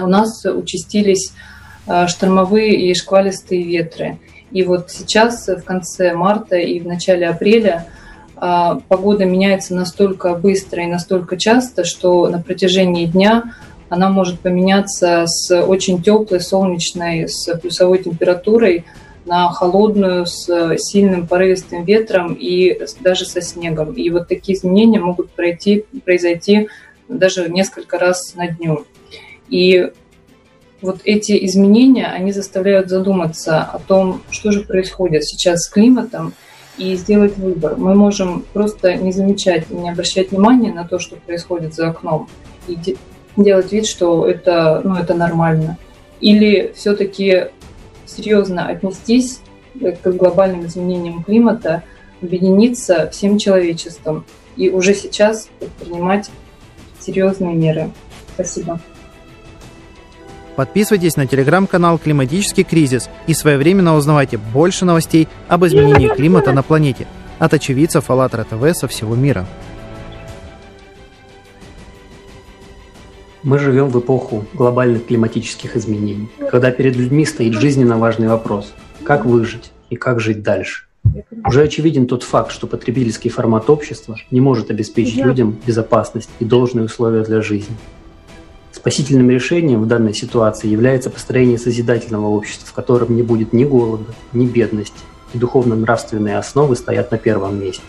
У 0.00 0.06
нас 0.06 0.44
участились 0.44 1.32
а, 1.88 2.06
штормовые 2.06 2.80
и 2.80 2.94
шквалистые 2.94 3.64
ветры. 3.64 4.18
И 4.52 4.62
вот 4.62 4.92
сейчас, 4.92 5.48
в 5.48 5.62
конце 5.62 6.14
марта 6.14 6.54
и 6.58 6.78
в 6.78 6.86
начале 6.86 7.26
апреля, 7.26 7.88
а, 8.36 8.78
погода 8.86 9.24
меняется 9.24 9.74
настолько 9.74 10.34
быстро 10.36 10.84
и 10.84 10.86
настолько 10.86 11.36
часто, 11.36 11.82
что 11.82 12.28
на 12.28 12.40
протяжении 12.40 13.06
дня 13.06 13.52
она 13.88 14.10
может 14.10 14.38
поменяться 14.38 15.24
с 15.26 15.52
очень 15.60 16.00
теплой, 16.00 16.40
солнечной, 16.40 17.28
с 17.28 17.52
плюсовой 17.56 17.98
температурой 17.98 18.84
на 19.24 19.50
холодную, 19.50 20.26
с 20.26 20.76
сильным 20.78 21.26
порывистым 21.26 21.84
ветром 21.84 22.34
и 22.34 22.80
даже 23.00 23.24
со 23.24 23.40
снегом. 23.40 23.94
И 23.94 24.10
вот 24.10 24.28
такие 24.28 24.56
изменения 24.56 25.00
могут 25.00 25.30
пройти, 25.30 25.84
произойти 26.04 26.68
даже 27.08 27.48
несколько 27.48 27.98
раз 27.98 28.34
на 28.34 28.48
дню. 28.48 28.84
И 29.48 29.90
вот 30.82 31.00
эти 31.04 31.44
изменения, 31.46 32.06
они 32.06 32.32
заставляют 32.32 32.88
задуматься 32.88 33.62
о 33.62 33.78
том, 33.78 34.22
что 34.30 34.50
же 34.50 34.60
происходит 34.60 35.24
сейчас 35.24 35.64
с 35.64 35.68
климатом, 35.68 36.34
и 36.76 36.94
сделать 36.96 37.36
выбор. 37.36 37.76
Мы 37.76 37.94
можем 37.94 38.44
просто 38.52 38.94
не 38.94 39.12
замечать, 39.12 39.70
не 39.70 39.90
обращать 39.90 40.30
внимания 40.32 40.72
на 40.72 40.86
то, 40.86 40.98
что 40.98 41.16
происходит 41.16 41.74
за 41.74 41.88
окном, 41.88 42.28
и 42.66 42.76
делать 43.36 43.72
вид, 43.72 43.86
что 43.86 44.26
это, 44.26 44.80
ну, 44.82 44.96
это 44.96 45.14
нормально. 45.14 45.78
Или 46.20 46.72
все-таки 46.74 47.46
серьезно 48.06 48.68
отнестись 48.68 49.40
к 49.80 50.06
глобальным 50.10 50.66
изменениям 50.66 51.22
климата, 51.22 51.82
объединиться 52.22 53.08
всем 53.10 53.38
человечеством 53.38 54.24
и 54.56 54.70
уже 54.70 54.94
сейчас 54.94 55.48
предпринимать 55.58 56.30
серьезные 57.00 57.54
меры. 57.54 57.90
Спасибо. 58.34 58.80
Подписывайтесь 60.56 61.16
на 61.16 61.26
телеграм-канал 61.26 61.98
«Климатический 61.98 62.62
кризис» 62.62 63.10
и 63.26 63.34
своевременно 63.34 63.96
узнавайте 63.96 64.38
больше 64.38 64.84
новостей 64.84 65.28
об 65.48 65.66
изменении 65.66 66.08
климата 66.08 66.52
на 66.52 66.62
планете 66.62 67.08
от 67.40 67.52
очевидцев 67.54 68.08
АЛЛАТРА 68.08 68.44
ТВ 68.44 68.76
со 68.78 68.86
всего 68.86 69.16
мира. 69.16 69.46
Мы 73.44 73.58
живем 73.58 73.90
в 73.90 74.00
эпоху 74.00 74.46
глобальных 74.54 75.06
климатических 75.06 75.76
изменений, 75.76 76.30
когда 76.50 76.70
перед 76.70 76.96
людьми 76.96 77.26
стоит 77.26 77.52
жизненно 77.52 77.98
важный 77.98 78.26
вопрос– 78.26 78.72
как 79.04 79.26
выжить 79.26 79.70
и 79.90 79.96
как 79.96 80.18
жить 80.18 80.42
дальше. 80.42 80.86
Уже 81.46 81.62
очевиден 81.62 82.06
тот 82.06 82.22
факт, 82.22 82.50
что 82.50 82.66
потребительский 82.66 83.28
формат 83.28 83.68
общества 83.68 84.16
не 84.30 84.40
может 84.40 84.70
обеспечить 84.70 85.22
людям 85.22 85.58
безопасность 85.66 86.30
и 86.40 86.44
должные 86.44 86.86
условия 86.86 87.22
для 87.22 87.42
жизни– 87.42 87.76
Спасительным 88.74 89.30
решением 89.30 89.82
в 89.82 89.86
данной 89.86 90.12
ситуации 90.12 90.68
является 90.68 91.08
построение 91.08 91.58
созидательного 91.58 92.26
общества, 92.26 92.66
в 92.66 92.72
котором 92.72 93.14
не 93.14 93.22
будет 93.22 93.52
ни 93.52 93.64
голода, 93.64 94.12
ни 94.32 94.46
бедности, 94.46 94.98
духовно-нравственные 95.38 96.38
основы 96.38 96.76
стоят 96.76 97.10
на 97.10 97.18
первом 97.18 97.60
месте. 97.60 97.82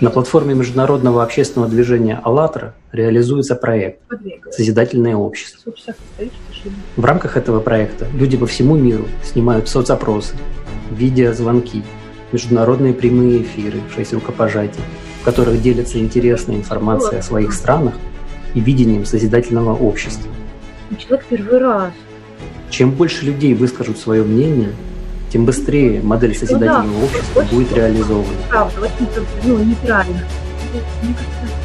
На 0.00 0.10
платформе 0.10 0.54
международного 0.54 1.22
общественного 1.22 1.70
движения 1.70 2.20
«АЛЛАТРА» 2.22 2.74
реализуется 2.92 3.54
проект 3.54 4.00
«Созидательное 4.50 5.16
общество». 5.16 5.72
В 6.96 7.04
рамках 7.04 7.36
этого 7.36 7.60
проекта 7.60 8.06
люди 8.12 8.36
по 8.36 8.46
всему 8.46 8.76
миру 8.76 9.04
снимают 9.24 9.68
соцопросы, 9.68 10.34
видеозвонки, 10.90 11.82
международные 12.32 12.94
прямые 12.94 13.42
эфиры, 13.42 13.80
шесть 13.94 14.12
рукопожатий, 14.12 14.82
в 15.20 15.24
которых 15.24 15.60
делятся 15.62 15.98
интересной 15.98 16.56
информацией 16.56 17.18
о 17.20 17.22
своих 17.22 17.52
странах 17.52 17.94
и 18.54 18.60
видением 18.60 19.04
созидательного 19.04 19.74
общества. 19.74 20.30
Человек 20.98 21.26
первый 21.28 21.58
раз. 21.58 21.92
Чем 22.68 22.92
больше 22.92 23.24
людей 23.24 23.54
выскажут 23.54 23.98
свое 23.98 24.22
мнение, 24.22 24.70
тем 25.30 25.44
быстрее 25.44 26.02
модель 26.02 26.34
созидательного 26.34 26.82
ну, 26.82 27.00
да. 27.00 27.04
общества 27.04 27.46
будет 27.50 27.72
реализована. 27.72 28.26
Правда, 28.48 28.80
очень 28.80 29.08
ну, 29.44 29.58
неправильно. 29.58 30.22
Мне 31.02 31.14
кажется, 31.14 31.59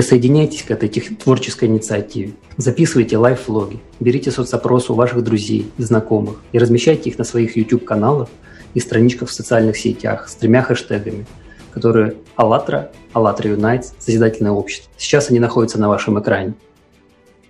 Присоединяйтесь 0.00 0.62
к 0.62 0.70
этой 0.70 0.88
творческой 0.88 1.66
инициативе. 1.66 2.32
Записывайте 2.56 3.18
лайф-влоги, 3.18 3.80
берите 4.00 4.30
соцопросы 4.30 4.92
у 4.92 4.94
ваших 4.94 5.22
друзей 5.22 5.70
и 5.76 5.82
знакомых 5.82 6.40
и 6.52 6.58
размещайте 6.58 7.10
их 7.10 7.18
на 7.18 7.24
своих 7.24 7.54
YouTube-каналах 7.54 8.30
и 8.72 8.80
страничках 8.80 9.28
в 9.28 9.32
социальных 9.34 9.76
сетях 9.76 10.26
с 10.26 10.36
тремя 10.36 10.62
хэштегами 10.62 11.26
которые 11.70 12.14
«АЛЛАТРА», 12.36 12.92
«АЛЛАТРА 13.12 13.50
Юнайтс», 13.50 13.92
«Созидательное 13.98 14.52
общество». 14.52 14.90
Сейчас 14.96 15.28
они 15.28 15.38
находятся 15.38 15.78
на 15.78 15.90
вашем 15.90 16.18
экране. 16.18 16.54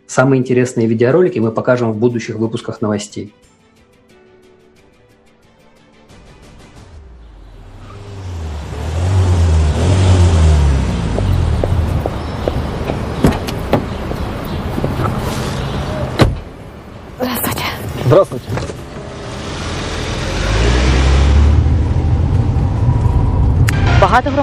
Самые 0.08 0.40
интересные 0.40 0.88
видеоролики 0.88 1.38
мы 1.38 1.52
покажем 1.52 1.92
в 1.92 1.98
будущих 1.98 2.34
выпусках 2.34 2.82
новостей. 2.82 3.32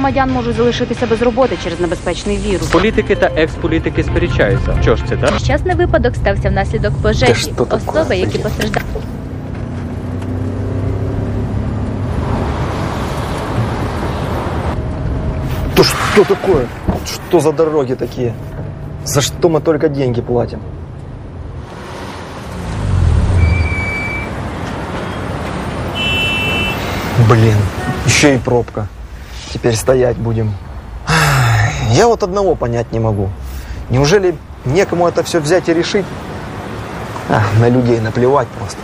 громадян 0.06 0.30
можуть 0.30 0.56
залишитися 0.56 1.06
без 1.06 1.22
роботи 1.22 1.58
через 1.64 1.80
небезпечний 1.80 2.36
вірус. 2.36 2.68
Політики 2.68 3.16
та 3.16 3.26
експолітики 3.26 4.02
сперечаються. 4.02 4.78
Що 4.82 4.96
ж 4.96 5.02
це 5.08 5.16
так? 5.16 5.32
Нещасний 5.32 5.76
випадок 5.76 6.16
стався 6.16 6.48
внаслідок 6.48 6.92
пожежі. 7.02 7.52
Особи, 7.70 8.16
які 8.16 8.38
постраждали. 8.38 8.86
То 15.74 15.84
что 15.84 16.24
такое? 16.24 16.66
Что 17.04 17.40
за 17.40 17.52
дороги 17.52 17.94
такие? 17.94 18.34
За 19.04 19.20
что 19.20 19.48
мы 19.48 19.60
только 19.60 19.88
деньги 19.88 20.20
платим? 20.20 20.60
Блин, 27.28 27.56
еще 28.06 28.34
и 28.34 28.38
пробка. 28.38 28.86
Теперь 29.53 29.75
стоять 29.75 30.17
будем. 30.17 30.53
Я 31.91 32.07
вот 32.07 32.23
одного 32.23 32.55
понять 32.55 32.91
не 32.91 32.99
могу. 32.99 33.29
Неужели 33.89 34.37
некому 34.65 35.07
это 35.07 35.23
все 35.23 35.39
взять 35.39 35.69
и 35.69 35.73
решить? 35.73 36.05
А, 37.29 37.41
на 37.59 37.69
людей 37.69 37.99
наплевать 37.99 38.47
просто. 38.49 38.79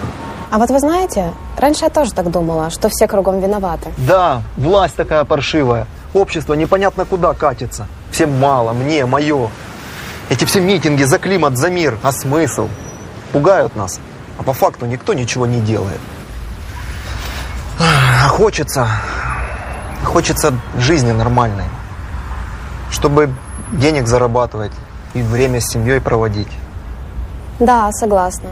А 0.51 0.57
вот 0.57 0.69
вы 0.69 0.79
знаете, 0.79 1.33
раньше 1.57 1.85
я 1.85 1.89
тоже 1.89 2.13
так 2.13 2.29
думала, 2.29 2.69
что 2.69 2.89
все 2.89 3.07
кругом 3.07 3.39
виноваты. 3.39 3.89
Да, 3.97 4.43
власть 4.55 4.95
такая 4.95 5.23
паршивая. 5.23 5.87
Общество 6.13 6.53
непонятно 6.53 7.05
куда 7.05 7.33
катится. 7.33 7.87
Всем 8.11 8.39
мало, 8.39 8.73
мне, 8.73 9.05
мое. 9.05 9.49
Эти 10.29 10.45
все 10.45 10.61
митинги 10.61 11.03
за 11.03 11.17
климат, 11.17 11.57
за 11.57 11.69
мир. 11.69 11.97
А 12.03 12.11
смысл? 12.11 12.67
Пугают 13.31 13.75
нас. 13.75 13.99
А 14.37 14.43
по 14.43 14.53
факту 14.53 14.85
никто 14.85 15.13
ничего 15.13 15.45
не 15.47 15.59
делает. 15.59 15.99
А 17.79 18.27
хочется, 18.27 18.87
хочется 20.03 20.53
жизни 20.77 21.11
нормальной. 21.11 21.65
Чтобы 22.91 23.29
денег 23.71 24.07
зарабатывать 24.07 24.71
и 25.13 25.21
время 25.21 25.59
с 25.59 25.71
семьей 25.71 25.99
проводить. 25.99 26.47
Да, 27.59 27.91
согласна. 27.91 28.49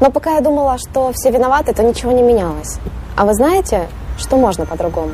Но 0.00 0.10
пока 0.10 0.34
я 0.34 0.40
думала, 0.40 0.78
что 0.78 1.12
все 1.12 1.30
виноваты, 1.30 1.74
то 1.74 1.82
ничего 1.82 2.12
не 2.12 2.22
менялось. 2.22 2.78
А 3.16 3.24
вы 3.24 3.34
знаете, 3.34 3.88
что 4.16 4.36
можно 4.36 4.64
по-другому? 4.64 5.12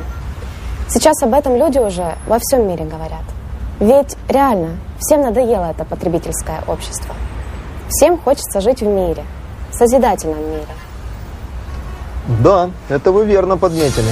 Сейчас 0.87 1.21
об 1.23 1.33
этом 1.33 1.55
люди 1.55 1.79
уже 1.79 2.15
во 2.27 2.37
всем 2.39 2.67
мире 2.67 2.85
говорят. 2.85 3.23
Ведь 3.79 4.15
реально, 4.29 4.77
всем 4.99 5.21
надоело 5.21 5.65
это 5.65 5.83
потребительское 5.85 6.61
общество. 6.67 7.15
Всем 7.89 8.17
хочется 8.17 8.61
жить 8.61 8.81
в 8.81 8.87
мире, 8.87 9.23
в 9.71 9.75
созидательном 9.75 10.39
мире. 10.39 10.67
Да, 12.27 12.69
это 12.89 13.11
вы 13.11 13.25
верно 13.25 13.57
подметили. 13.57 14.11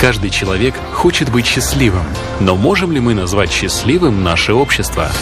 Каждый 0.00 0.30
человек 0.30 0.74
хочет 0.94 1.30
быть 1.30 1.44
счастливым. 1.44 2.04
Но 2.40 2.56
можем 2.56 2.90
ли 2.90 3.00
мы 3.00 3.12
назвать 3.12 3.52
счастливым 3.52 4.24
наше 4.24 4.54
общество? 4.54 5.12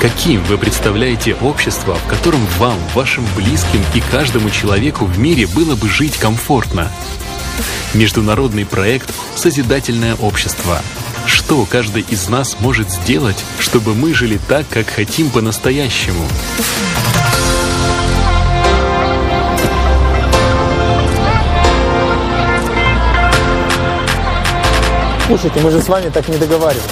Каким 0.00 0.42
вы 0.42 0.58
представляете 0.58 1.36
общество, 1.36 1.94
в 1.94 2.08
котором 2.08 2.44
вам, 2.58 2.76
вашим 2.94 3.24
близким 3.36 3.80
и 3.94 4.00
каждому 4.00 4.50
человеку 4.50 5.04
в 5.04 5.20
мире 5.20 5.46
было 5.46 5.76
бы 5.76 5.88
жить 5.88 6.16
комфортно? 6.16 6.90
Международный 7.94 8.66
проект 8.66 9.14
«Созидательное 9.36 10.16
общество». 10.16 10.82
Что 11.24 11.64
каждый 11.64 12.02
из 12.02 12.28
нас 12.28 12.56
может 12.58 12.90
сделать, 12.90 13.44
чтобы 13.60 13.94
мы 13.94 14.14
жили 14.14 14.40
так, 14.48 14.68
как 14.68 14.88
хотим 14.88 15.30
по-настоящему? 15.30 16.26
Слушайте, 25.28 25.60
мы 25.60 25.70
же 25.70 25.82
с 25.82 25.88
вами 25.90 26.08
так 26.08 26.26
не 26.28 26.38
договаривались. 26.38 26.88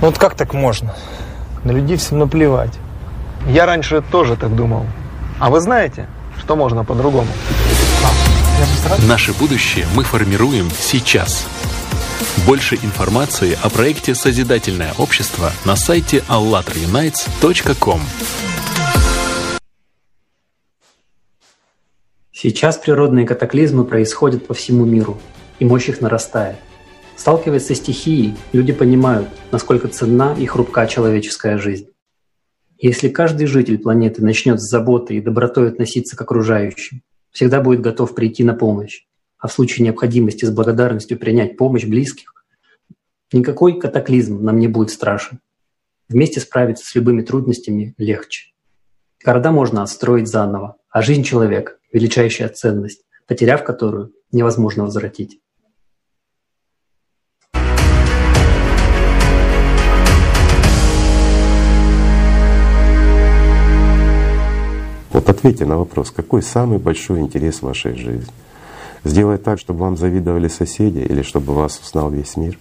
Ну 0.00 0.08
вот 0.08 0.18
как 0.18 0.34
так 0.34 0.54
можно? 0.54 0.92
На 1.62 1.70
людей 1.70 1.96
всем 1.96 2.18
наплевать. 2.18 2.72
Я 3.46 3.64
раньше 3.64 4.02
тоже 4.10 4.34
так 4.34 4.56
думал. 4.56 4.84
А 5.38 5.50
вы 5.50 5.60
знаете, 5.60 6.08
что 6.40 6.56
можно 6.56 6.84
по-другому? 6.84 7.28
Наше 9.06 9.32
будущее 9.32 9.86
мы 9.94 10.02
формируем 10.02 10.68
сейчас. 10.76 11.46
Больше 12.48 12.74
информации 12.74 13.56
о 13.62 13.70
проекте 13.70 14.16
«Созидательное 14.16 14.94
общество» 14.98 15.52
на 15.64 15.76
сайте 15.76 16.24
allatraunites.com. 16.28 18.00
Сейчас 22.44 22.76
природные 22.76 23.24
катаклизмы 23.24 23.86
происходят 23.86 24.46
по 24.46 24.52
всему 24.52 24.84
миру, 24.84 25.18
и 25.60 25.64
мощь 25.64 25.88
их 25.88 26.02
нарастает. 26.02 26.56
Сталкиваясь 27.16 27.64
со 27.64 27.74
стихией, 27.74 28.36
люди 28.52 28.74
понимают, 28.74 29.28
насколько 29.50 29.88
ценна 29.88 30.36
и 30.38 30.44
хрупка 30.44 30.86
человеческая 30.86 31.56
жизнь. 31.56 31.88
Если 32.76 33.08
каждый 33.08 33.46
житель 33.46 33.78
планеты 33.78 34.22
начнет 34.22 34.60
с 34.60 34.68
заботой 34.68 35.16
и 35.16 35.20
добротой 35.22 35.68
относиться 35.68 36.18
к 36.18 36.20
окружающим, 36.20 37.00
всегда 37.30 37.62
будет 37.62 37.80
готов 37.80 38.14
прийти 38.14 38.44
на 38.44 38.52
помощь, 38.52 39.06
а 39.38 39.48
в 39.48 39.52
случае 39.54 39.86
необходимости 39.86 40.44
с 40.44 40.50
благодарностью 40.50 41.18
принять 41.18 41.56
помощь 41.56 41.86
близких, 41.86 42.44
никакой 43.32 43.80
катаклизм 43.80 44.44
нам 44.44 44.58
не 44.58 44.68
будет 44.68 44.90
страшен. 44.90 45.40
Вместе 46.10 46.40
справиться 46.40 46.84
с 46.84 46.94
любыми 46.94 47.22
трудностями 47.22 47.94
легче. 47.96 48.53
Города 49.24 49.52
можно 49.52 49.82
отстроить 49.82 50.28
заново, 50.28 50.76
а 50.90 51.00
жизнь 51.00 51.22
человека– 51.22 51.76
величайшая 51.94 52.50
ценность, 52.50 53.04
потеряв 53.26 53.64
которую 53.64 54.12
невозможно 54.32 54.84
возвратить. 54.84 55.40
Вот 65.10 65.30
ответьте 65.30 65.64
на 65.64 65.78
вопрос, 65.78 66.10
какой 66.10 66.42
самый 66.42 66.78
большой 66.78 67.20
интерес 67.20 67.60
в 67.60 67.62
вашей 67.62 67.94
жизни? 67.94 68.30
Сделать 69.04 69.42
так, 69.42 69.58
чтобы 69.58 69.80
вам 69.80 69.96
завидовали 69.96 70.48
соседи 70.48 70.98
или 70.98 71.22
чтобы 71.22 71.54
вас 71.54 71.80
узнал 71.80 72.10
весь 72.10 72.36
мир? 72.36 72.58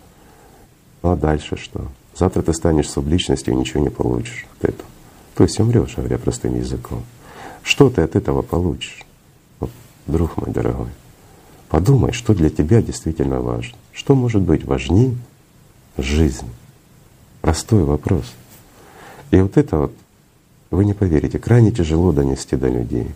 Ну 1.02 1.12
а 1.12 1.18
дальше 1.18 1.58
что? 1.58 1.88
Завтра 2.16 2.42
ты 2.42 2.54
станешь 2.54 2.90
субличностью 2.90 3.54
и 3.54 3.58
ничего 3.58 3.84
не 3.84 3.90
получишь 3.90 4.46
от 4.58 4.70
этого. 4.70 4.93
То 5.36 5.44
есть 5.44 5.60
умрешь, 5.60 5.96
говоря 5.96 6.18
простым 6.18 6.56
языком. 6.56 7.04
Что 7.64 7.90
ты 7.90 8.02
от 8.02 8.16
этого 8.16 8.42
получишь? 8.42 9.04
Вот, 9.60 9.72
друг 10.06 10.38
мой 10.38 10.52
дорогой, 10.52 10.90
подумай, 11.70 12.12
что 12.12 12.34
для 12.34 12.50
тебя 12.50 12.82
действительно 12.82 13.40
важно. 13.40 13.78
Что 13.92 14.16
может 14.16 14.42
быть 14.42 14.66
важнее 14.66 15.16
жизни? 15.98 16.50
Простой 17.42 17.84
вопрос. 17.84 18.34
И 19.32 19.38
вот 19.38 19.58
это 19.58 19.78
вот 19.78 19.94
вы 20.70 20.86
не 20.86 20.94
поверите, 20.94 21.40
крайне 21.40 21.72
тяжело 21.72 22.12
донести 22.12 22.56
до 22.56 22.68
людей, 22.68 23.08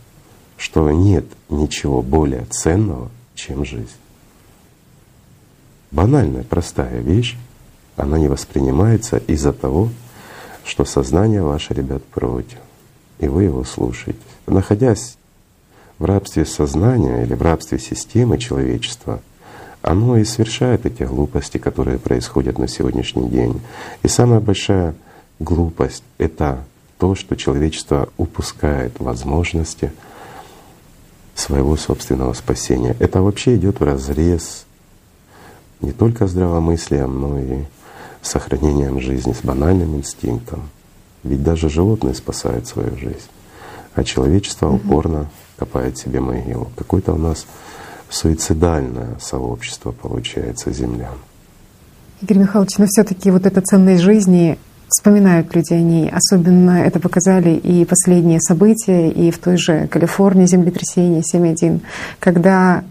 что 0.58 0.90
нет 0.92 1.26
ничего 1.50 2.02
более 2.02 2.46
ценного, 2.46 3.10
чем 3.36 3.66
жизнь. 3.66 3.98
Банальная, 5.92 6.44
простая 6.44 7.00
вещь, 7.02 7.38
она 7.96 8.20
не 8.20 8.28
воспринимается 8.28 9.18
из-за 9.18 9.54
того, 9.54 9.90
что 10.68 10.86
сознание 10.86 11.42
ваше, 11.42 11.74
ребят, 11.74 12.04
против, 12.04 12.60
и 13.20 13.28
вы 13.28 13.44
его 13.44 13.64
слушаете. 13.64 14.20
Находясь 14.46 15.18
в 15.98 16.06
рабстве 16.06 16.46
сознания 16.46 17.24
или 17.24 17.34
в 17.34 17.42
рабстве 17.42 17.80
системы 17.80 18.38
человечества, 18.38 19.22
оно 19.82 20.18
и 20.18 20.26
совершает 20.26 20.86
эти 20.86 21.04
глупости, 21.04 21.58
которые 21.58 21.98
происходят 21.98 22.60
на 22.60 22.68
сегодняшний 22.68 23.30
день. 23.30 23.62
И 24.04 24.08
самая 24.08 24.42
большая 24.42 24.96
глупость— 25.40 26.04
это 26.18 26.64
то, 26.98 27.16
что 27.16 27.36
человечество 27.36 28.10
упускает 28.18 29.00
возможности 29.00 29.92
своего 31.36 31.78
собственного 31.78 32.34
спасения. 32.34 32.96
Это 33.00 33.22
вообще 33.22 33.56
идет 33.56 33.80
в 33.80 33.84
разрез 33.84 34.66
не 35.80 35.92
только 35.92 36.28
здравомыслием, 36.28 37.20
но 37.20 37.40
и 37.40 37.64
сохранением 38.22 39.00
жизни, 39.00 39.34
с 39.34 39.44
банальным 39.44 39.96
инстинктом. 39.96 40.70
Ведь 41.24 41.44
даже 41.44 41.70
животные 41.70 42.14
спасают 42.14 42.68
свою 42.68 42.98
жизнь, 42.98 43.30
а 43.96 44.04
человечество 44.04 44.70
упорно 44.70 45.30
копает 45.58 45.98
себе 45.98 46.20
могилу. 46.20 46.70
Какой-то 46.76 47.14
у 47.14 47.18
нас 47.18 47.46
суицидальное 48.10 49.18
сообщество 49.20 49.92
получается 49.92 50.72
землян. 50.72 51.16
Игорь 52.22 52.40
Михайлович, 52.40 52.78
но 52.78 52.86
все-таки 52.88 53.30
вот 53.32 53.46
эта 53.46 53.62
ценность 53.62 54.02
жизни 54.02 54.58
вспоминают 54.88 55.54
люди 55.54 55.74
о 55.74 55.82
ней. 55.82 56.10
Особенно 56.10 56.82
это 56.82 57.00
показали 57.00 57.52
и 57.52 57.86
последние 57.86 58.40
события, 58.40 59.10
и 59.10 59.32
в 59.32 59.38
той 59.38 59.58
же 59.58 59.88
Калифорнии 59.88 60.46
землетрясение 60.46 61.22
7.1, 61.22 61.82
когда 62.20 62.84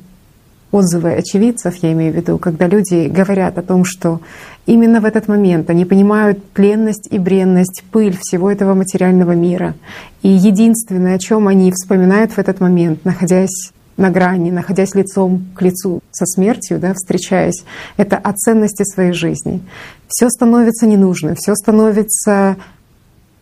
отзывы 0.73 1.13
очевидцев, 1.13 1.77
я 1.83 1.93
имею 1.93 2.13
в 2.13 2.17
виду, 2.17 2.39
когда 2.39 2.67
люди 2.67 3.09
говорят 3.09 3.57
о 3.59 3.63
том, 3.63 3.85
что 3.85 4.21
именно 4.67 5.01
в 5.01 5.05
этот 5.05 5.29
момент 5.29 5.71
они 5.71 5.85
понимают 5.85 6.43
пленность 6.45 7.09
и 7.11 7.19
бренность, 7.19 7.85
пыль 7.93 8.17
всего 8.21 8.51
этого 8.51 8.75
материального 8.75 9.33
мира. 9.33 9.75
И 10.23 10.29
единственное, 10.29 11.17
о 11.17 11.19
чем 11.19 11.49
они 11.49 11.71
вспоминают 11.73 12.33
в 12.33 12.39
этот 12.39 12.61
момент, 12.61 13.05
находясь 13.05 13.73
на 13.97 14.11
грани, 14.11 14.51
находясь 14.51 14.95
лицом 14.95 15.47
к 15.55 15.63
лицу 15.63 16.01
со 16.11 16.27
смертью, 16.27 16.79
да, 16.79 16.93
встречаясь, 16.93 17.65
это 17.97 18.17
о 18.19 18.33
ценности 18.33 18.83
своей 18.85 19.13
жизни. 19.13 19.63
Все 20.09 20.29
становится 20.29 20.87
ненужным, 20.87 21.35
все 21.37 21.55
становится 21.55 22.57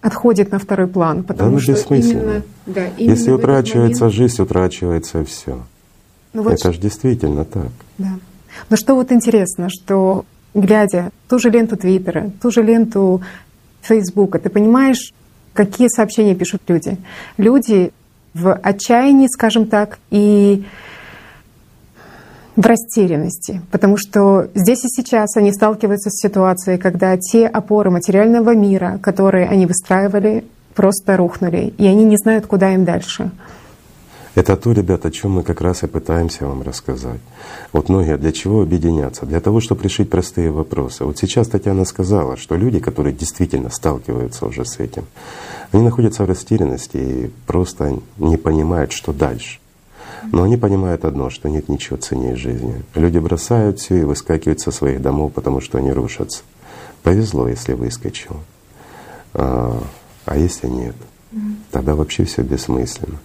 отходит 0.00 0.52
на 0.52 0.58
второй 0.58 0.86
план, 0.86 1.24
потому 1.24 1.56
да, 1.56 1.60
что 1.76 1.94
именно, 1.94 2.42
да, 2.66 2.88
именно 2.98 3.10
если 3.10 3.30
утрачивается 3.30 4.04
момент... 4.04 4.14
жизнь, 4.14 4.42
утрачивается 4.42 5.24
все. 5.24 5.62
Ну, 6.34 6.42
вот 6.42 6.52
это 6.52 6.72
же 6.72 6.80
действительно 6.80 7.44
так. 7.44 7.70
Да. 7.96 8.10
Но 8.68 8.76
что 8.76 8.94
вот 8.94 9.10
интересно, 9.12 9.68
что 9.70 10.24
глядя 10.52 11.10
ту 11.28 11.38
же 11.38 11.48
ленту 11.48 11.76
Твиттера, 11.76 12.30
ту 12.42 12.50
же 12.50 12.62
ленту 12.62 13.22
Фейсбука, 13.82 14.38
ты 14.38 14.50
понимаешь, 14.50 15.12
какие 15.52 15.88
сообщения 15.88 16.34
пишут 16.34 16.62
люди. 16.68 16.98
Люди 17.36 17.92
в 18.34 18.52
отчаянии, 18.52 19.28
скажем 19.28 19.66
так, 19.66 19.98
и 20.10 20.64
в 22.56 22.66
растерянности, 22.66 23.60
потому 23.70 23.96
что 23.96 24.48
здесь 24.54 24.84
и 24.84 24.88
сейчас 24.88 25.36
они 25.36 25.52
сталкиваются 25.52 26.10
с 26.10 26.20
ситуацией, 26.20 26.78
когда 26.78 27.16
те 27.16 27.46
опоры 27.46 27.90
материального 27.90 28.54
мира, 28.54 28.98
которые 29.02 29.48
они 29.48 29.66
выстраивали, 29.66 30.44
просто 30.74 31.16
рухнули, 31.16 31.74
и 31.76 31.86
они 31.86 32.04
не 32.04 32.16
знают, 32.16 32.46
куда 32.46 32.72
им 32.72 32.84
дальше. 32.84 33.30
Это 34.34 34.56
то, 34.56 34.72
ребята, 34.72 35.08
о 35.08 35.10
чем 35.12 35.32
мы 35.32 35.42
как 35.44 35.60
раз 35.60 35.84
и 35.84 35.86
пытаемся 35.86 36.46
вам 36.46 36.62
рассказать. 36.62 37.20
Вот 37.72 37.88
многие 37.88 38.16
для 38.16 38.32
чего 38.32 38.62
объединяться? 38.62 39.26
Для 39.26 39.40
того, 39.40 39.60
чтобы 39.60 39.84
решить 39.84 40.10
простые 40.10 40.50
вопросы. 40.50 41.04
Вот 41.04 41.18
сейчас 41.18 41.48
Татьяна 41.48 41.84
сказала, 41.84 42.36
что 42.36 42.56
люди, 42.56 42.80
которые 42.80 43.14
действительно 43.14 43.70
сталкиваются 43.70 44.46
уже 44.46 44.64
с 44.64 44.80
этим, 44.80 45.04
они 45.70 45.84
находятся 45.84 46.24
в 46.24 46.28
растерянности 46.28 46.96
и 46.96 47.30
просто 47.46 47.98
не 48.18 48.36
понимают, 48.36 48.90
что 48.90 49.12
дальше. 49.12 49.60
Но 50.32 50.42
они 50.42 50.56
понимают 50.56 51.04
одно, 51.04 51.30
что 51.30 51.48
нет 51.48 51.68
ничего 51.68 51.96
ценнее 51.96 52.34
жизни. 52.34 52.82
Люди 52.94 53.18
бросают 53.18 53.78
все 53.78 54.00
и 54.00 54.04
выскакивают 54.04 54.58
со 54.58 54.72
своих 54.72 55.00
домов, 55.00 55.32
потому 55.32 55.60
что 55.60 55.78
они 55.78 55.92
рушатся. 55.92 56.42
Повезло, 57.04 57.46
если 57.46 57.74
выскочил. 57.74 58.36
А, 59.34 59.80
а 60.24 60.36
если 60.36 60.66
нет, 60.66 60.96
тогда 61.70 61.94
вообще 61.94 62.24
все 62.24 62.42
бессмысленно. 62.42 63.18